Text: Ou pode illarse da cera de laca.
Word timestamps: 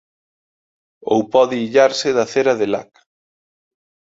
Ou 1.13 1.19
pode 1.33 1.55
illarse 1.65 2.09
da 2.17 2.25
cera 2.33 2.53
de 2.59 2.67
laca. 2.73 3.01